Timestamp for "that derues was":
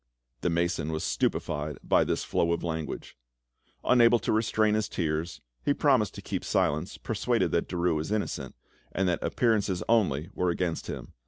7.51-8.11